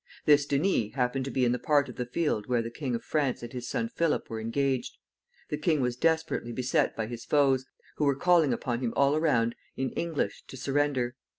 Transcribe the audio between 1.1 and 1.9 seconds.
to be in the part